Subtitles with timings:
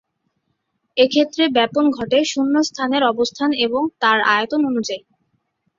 [0.97, 5.03] এক্ষেত্রে ব্যাপন ঘটে শূণ্য স্থানের অবস্থান এবং তার আয়তন অনুযায়ী।